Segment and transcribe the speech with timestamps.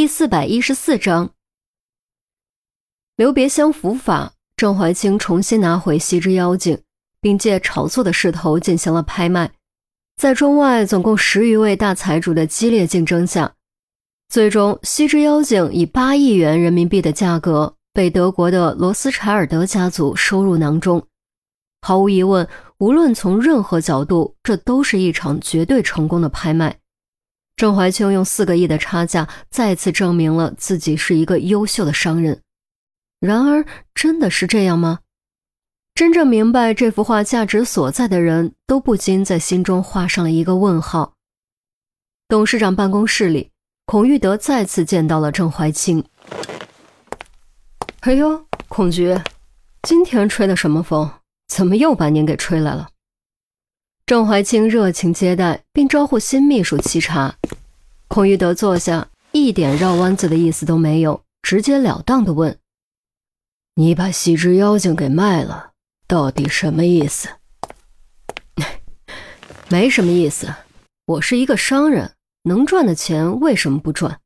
[0.00, 1.34] 第四百一十四章，
[3.16, 4.32] 留别相符法。
[4.56, 6.80] 郑怀清重新拿回西之妖精，
[7.20, 9.52] 并借炒作的势头进行了拍卖。
[10.16, 13.52] 在中外总共十余位大财主的激烈竞争下，
[14.30, 21.06] 最终西之妖精以八亿元人民币的价格被德国的罗斯柴尔德家族收入囊中。
[21.82, 22.48] 毫无疑问，
[22.78, 26.79] 无论从任何角度，这都是一场绝对成功的拍卖。
[27.56, 32.40] 郑怀清用四个亿的差价再次证明了自己是一个优秀的商人。
[33.20, 35.00] 然而，真的是这样吗？
[35.94, 41.12] 真正明白这幅画价值所在的人都不禁在心中画上了一个问号。
[42.28, 43.50] 董事长办公室里，
[43.84, 46.02] 孔玉德再次见到了郑怀清。
[48.00, 49.20] 哎呦，孔局，
[49.82, 51.10] 今天吹的什么风？
[51.48, 52.88] 怎么又把您给吹来了？
[54.06, 57.36] 郑怀清热情接待，并招呼新秘书沏茶。
[58.12, 62.58] 孔玉德坐下，一点绕弯子的意思都没有，直截了当的问
[63.76, 65.74] ：“你把喜之妖精给卖了，
[66.08, 67.28] 到底什么意思
[69.70, 70.52] ？”“没什么意思，
[71.06, 74.20] 我是一个商人，能赚的钱为什么不赚？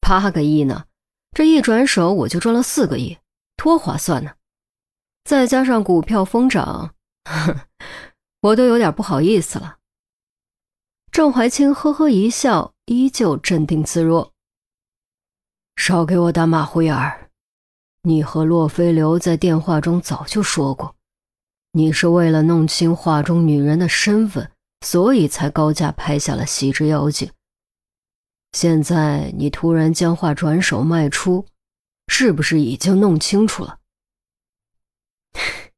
[0.00, 0.86] 八个亿呢，
[1.32, 3.16] 这一转手我就赚了四个亿，
[3.56, 4.32] 多划算呢！
[5.22, 6.96] 再加上股票疯涨。
[8.42, 9.76] ”我都有点不好意思了。
[11.12, 14.32] 郑怀清呵呵一笑，依旧镇定自若。
[15.74, 17.30] 少给我打马虎眼儿！
[18.02, 20.94] 你和洛飞流在电话中早就说过，
[21.72, 24.52] 你是为了弄清画中女人的身份，
[24.86, 27.28] 所以才高价拍下了喜之妖精。
[28.52, 31.44] 现在你突然将画转手卖出，
[32.06, 33.78] 是不是已经弄清楚了？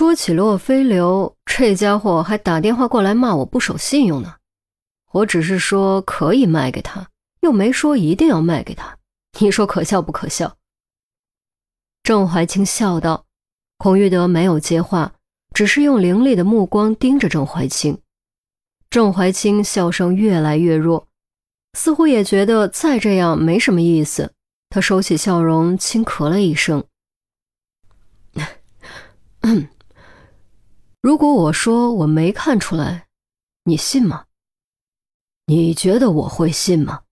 [0.00, 4.36] 说起洛飞流，这家伙还打电话过来骂我不守信用呢。
[5.12, 7.06] 我只是说可以卖给他，
[7.40, 8.96] 又没说一定要卖给他。
[9.40, 10.56] 你说可笑不可笑？
[12.02, 13.26] 郑怀清笑道。
[13.76, 15.12] 孔玉德没有接话，
[15.52, 18.00] 只是用凌厉的目光盯着郑怀清。
[18.88, 21.08] 郑怀清笑声越来越弱，
[21.74, 24.32] 似乎也觉得再这样没什么意思。
[24.70, 26.82] 他收起笑容，轻咳了一声。
[31.02, 33.06] 如果我说我没看出来，
[33.64, 34.26] 你信吗？
[35.46, 37.02] 你觉得我会信吗？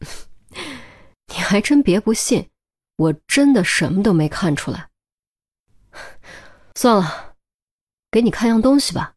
[1.32, 2.48] 你还真别不信，
[2.96, 4.88] 我真的什么都没看出来。
[6.74, 7.34] 算了，
[8.10, 9.14] 给你看样东西吧。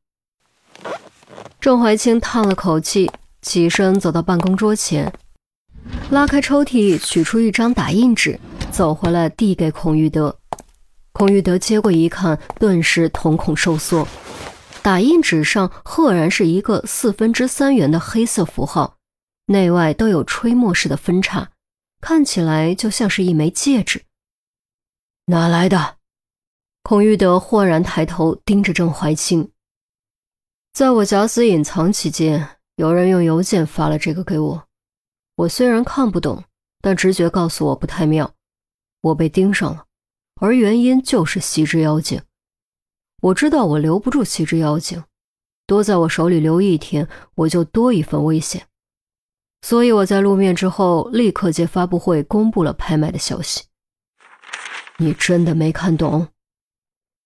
[1.59, 3.11] 郑怀清叹了口气，
[3.41, 5.11] 起身走到办公桌前，
[6.11, 8.39] 拉开抽屉，取出一张打印纸，
[8.71, 10.37] 走回来递给孔玉德。
[11.17, 14.05] 孔玉德接过一看，顿时瞳孔收缩。
[14.83, 18.97] 打印纸上赫然是一个四分之三元的黑色符号，
[19.45, 21.51] 内外都有吹墨式的分叉，
[22.01, 24.03] 看起来就像是一枚戒指。
[25.27, 25.95] 哪来的？
[26.83, 29.49] 孔玉德豁然抬头盯着郑怀清。
[30.73, 34.67] 在我假死隐藏期间，有人用邮件发了这个给我。
[35.37, 36.43] 我虽然看不懂，
[36.81, 38.29] 但直觉告诉我不太妙，
[38.99, 39.85] 我被盯上了。
[40.41, 42.21] 而原因就是西之妖精，
[43.21, 45.03] 我知道我留不住西之妖精，
[45.65, 48.67] 多在我手里留一天，我就多一份危险。
[49.61, 53.63] 所以我在露面之后，立刻借发布会公布了拍卖的消息。
[54.97, 56.27] 你真的没看懂？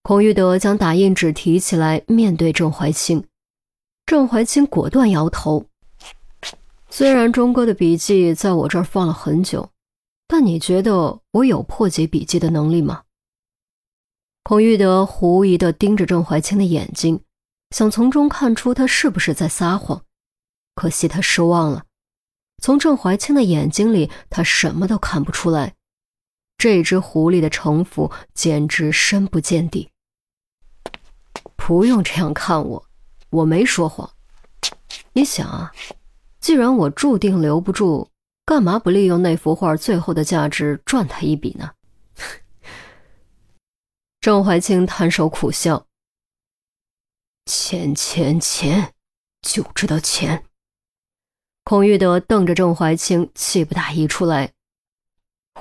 [0.03, 3.25] 孔玉德将打印纸提起来，面对郑怀清。
[4.05, 5.65] 郑怀清果断摇头。
[6.89, 9.69] 虽然钟哥的笔记在我这儿放了很久。
[10.31, 13.01] 但你觉得我有破解笔记的能力吗？
[14.43, 17.23] 孔玉德狐疑地盯着郑怀清的眼睛，
[17.71, 20.05] 想从中看出他是不是在撒谎。
[20.75, 21.85] 可惜他失望了，
[22.61, 25.73] 从郑怀清的眼睛里，他什么都看不出来。
[26.59, 29.89] 这只狐狸的城府简直深不见底。
[31.55, 32.85] 不用这样看我，
[33.31, 34.07] 我没说谎。
[35.13, 35.71] 你想啊，
[36.39, 38.11] 既然我注定留不住。
[38.49, 41.69] 干嘛不利用那幅画最后的价值赚他一笔呢？
[44.19, 45.85] 郑怀清摊手苦笑
[47.45, 48.95] ：“钱钱钱，
[49.43, 50.45] 就知道钱。”
[51.63, 54.51] 孔玉德瞪着郑怀清，气不打一处来：“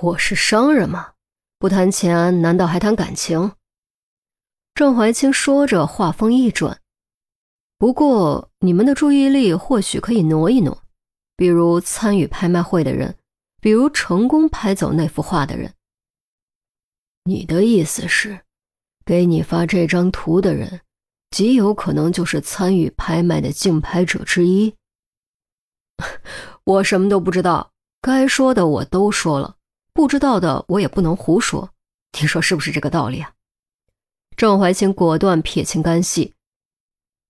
[0.01, 1.13] 我是商人嘛，
[1.59, 3.53] 不谈钱，难道还谈感情？”
[4.73, 6.81] 郑怀清说着，话锋一转
[7.77, 10.85] ：“不过你们的注意力或许可以挪一挪。”
[11.39, 13.17] 比如参与拍卖会的人，
[13.61, 15.73] 比如成功拍走那幅画的人。
[17.23, 18.41] 你的意思是，
[19.05, 20.81] 给你发这张图的人，
[21.31, 24.75] 极有可能就是参与拍卖的竞拍者之一？
[26.65, 27.71] 我什么都不知道，
[28.03, 29.55] 该说的我都说了，
[29.93, 31.71] 不知道的我也不能胡说。
[32.21, 33.33] 你说是不是这个道理啊？
[34.37, 36.35] 郑怀清果断撇清干系。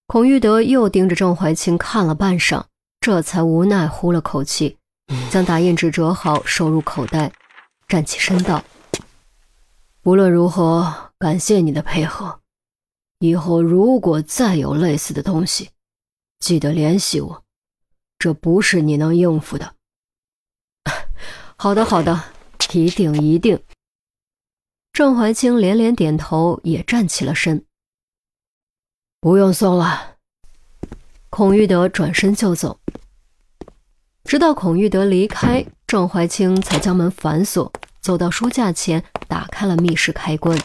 [0.07, 2.65] 孔玉德又盯着郑怀清看了半晌，
[3.01, 4.77] 这才无奈呼了口气，
[5.31, 7.33] 将打印纸折好，收入口袋，
[7.87, 8.63] 站起身道
[10.05, 12.41] ：“无论如何，感谢你的配合。
[13.21, 15.71] 以后如果再有类似的东西，
[16.39, 17.45] 记得联系我。
[18.19, 19.75] 这不是你能应付的。
[21.57, 22.25] ”“好的，好的，
[22.73, 23.63] 一定，一定。”
[24.93, 27.65] 郑怀清连连点头，也站起了身。
[29.21, 30.08] 不用送了。
[31.31, 32.81] 孔玉德转身就走，
[34.25, 37.71] 直到孔玉德离开，郑怀清才将门反锁，
[38.01, 40.59] 走到书架前，打开了密室开关。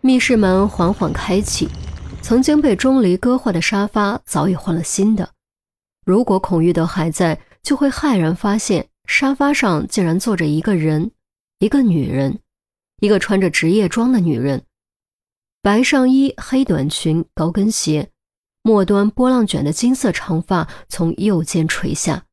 [0.00, 1.68] 密室门缓缓开启，
[2.22, 5.30] 曾经被钟离割坏的沙发早已换了新的。
[6.04, 11.10] 如果孔玉德还在，就会骇然发现沙发上竟然坐着一个人，
[11.58, 12.40] 一个女人，
[13.00, 14.62] 一个穿着职业装的女人。
[15.62, 18.10] 白上衣、黑短裙、高跟鞋，
[18.66, 22.24] 末端波浪卷的金色长发从右肩垂下。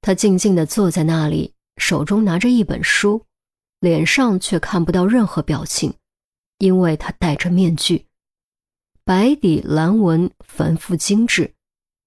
[0.00, 3.26] 他静静地坐在那里，手中拿着一本书，
[3.80, 5.92] 脸上却看不到任何表情，
[6.56, 8.06] 因为他戴着面具。
[9.04, 11.52] 白底蓝纹，繁复精致，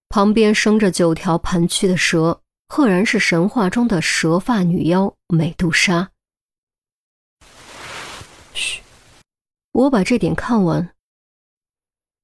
[0.09, 6.09] 旁边生着九条盘曲的蛇，赫然是神话中的蛇发女妖美杜莎。
[8.55, 8.81] 嘘。
[9.71, 10.94] 我把这点看完。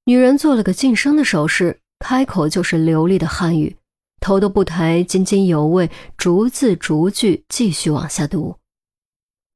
[0.06, 3.78] 女人做了个噤声的手势，开口就是流利的汉语，
[4.20, 8.58] 头都不抬，津津有味，逐字逐句继续往下读。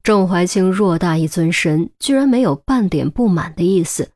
[0.03, 4.11] 郑怀清偌大一尊神，居然没有半点不满的意思。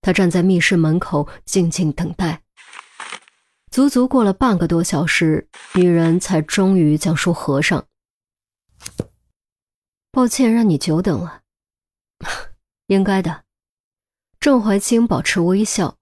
[0.00, 2.42] 他站在密室门口，静静等待。
[3.70, 7.84] 足足过了半个多小时，女人才终于将书合上。
[10.10, 11.42] 抱歉，让你久等了。
[12.86, 13.42] 应该的，
[14.46, 15.96] 郑怀清保持微笑。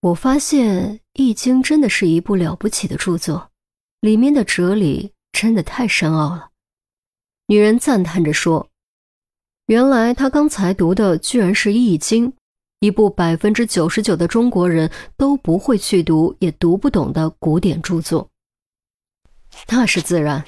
[0.00, 3.50] 我发现《易经》真的是一部了不起的著作，
[4.00, 6.50] 里面的哲理真的太深奥了。
[7.46, 8.68] 女人赞叹着说
[9.68, 12.30] ：“原来她刚才读的居然是《易经》，
[12.80, 18.28] 一部百分之九十九的中国人都不会去读也读不懂的古典著作。”
[19.72, 20.44] 那是自然。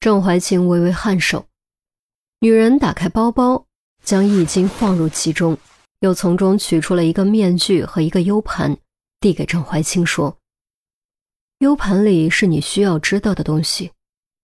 [0.00, 1.46] 郑怀清微微颔首。
[2.40, 3.64] 女人打开包包。
[4.02, 5.56] 将易经放入其中，
[6.04, 8.76] 又从中取出了一个面具和一个 U 盘，
[9.20, 10.36] 递给郑怀清说
[11.60, 13.90] ：“U 盘里是你需要知道的东西，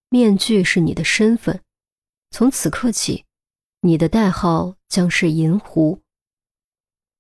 [0.09, 1.61] 面具是你的身份。
[2.31, 3.27] 从此刻起，
[3.83, 6.01] 你的代号将是银狐。”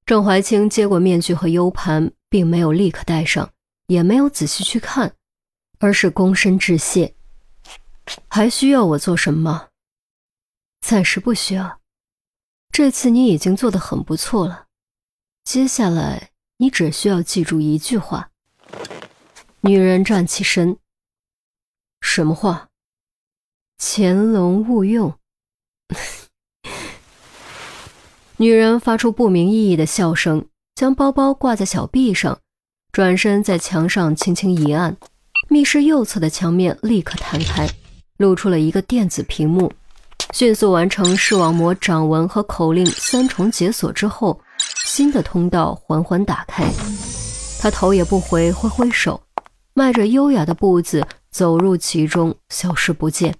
[0.06, 3.52] 郑怀清接过面具和 U 盘，并没有立刻戴上，
[3.88, 5.14] 也没有仔细去看，
[5.80, 7.14] 而是躬身致谢
[8.28, 9.68] ：“还需要我做什么？
[10.80, 11.78] 暂时不需要。”
[12.72, 14.66] 这次你已经做得很不错了，
[15.44, 18.30] 接下来你只需要记住一句话。
[19.62, 20.78] 女人站起身。
[22.00, 22.68] 什么话？
[23.76, 25.14] 潜龙勿用。
[28.38, 32.40] 女人发出不明意义的笑声，将包包挂在小臂上，
[32.92, 34.96] 转身在墙上轻轻一按，
[35.48, 37.68] 密室右侧的墙面立刻弹开，
[38.16, 39.70] 露出了一个电子屏幕。
[40.32, 44.40] 迅速完成视网膜掌纹和口令三重解锁之后，
[44.84, 46.64] 新的通道缓缓打开。
[47.60, 49.20] 他头也不回，挥挥手，
[49.74, 53.36] 迈着优雅的步子走入其中，消失不见。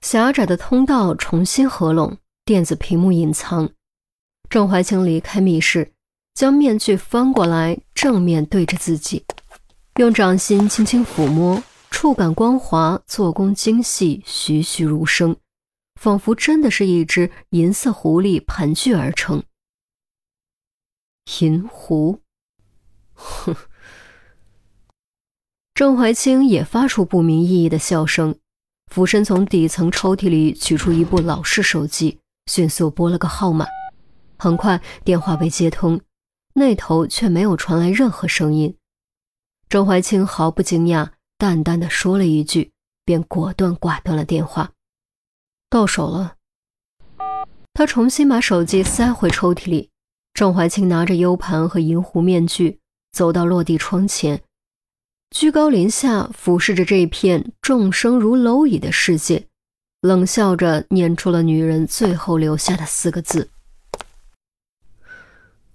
[0.00, 3.68] 狭窄的通道重新合拢，电子屏幕隐藏。
[4.48, 5.92] 郑怀清离开密室，
[6.34, 9.24] 将面具翻过来，正面对着自己，
[9.96, 15.36] 用掌心轻轻抚摸，触感光滑，做工精细，栩栩如生。
[15.94, 19.42] 仿佛真的是一只银色狐狸盘踞而成。
[21.40, 22.20] 银狐，
[23.12, 23.54] 哼！
[25.74, 28.36] 郑怀清也发出不明意义的笑声，
[28.90, 33.66] 俯身从底层抽屉里取出一部老式手机，迅速拨了个号码。
[34.38, 36.00] 很快，电话被接通，
[36.54, 38.76] 那头却没有传来任何声音。
[39.68, 42.72] 郑怀清毫不惊讶，淡淡的说了一句，
[43.04, 44.72] 便果断挂断了电话。
[45.72, 46.36] 到手了，
[47.72, 49.88] 他重新把手机塞回抽屉里。
[50.34, 52.78] 郑怀清拿着 U 盘和银狐面具，
[53.10, 54.42] 走到落地窗前，
[55.30, 59.46] 居高临下俯视着这片众生如蝼蚁的世界，
[60.02, 63.48] 冷笑着念出了女人最后留下的四个字：“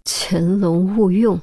[0.05, 1.41] 潜龙勿用。”